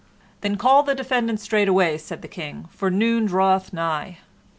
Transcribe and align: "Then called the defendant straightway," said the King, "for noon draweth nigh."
"Then 0.41 0.55
called 0.57 0.87
the 0.87 0.95
defendant 0.95 1.39
straightway," 1.39 1.99
said 1.99 2.23
the 2.23 2.27
King, 2.27 2.65
"for 2.71 2.89
noon 2.89 3.27
draweth 3.27 3.71
nigh." 3.71 4.17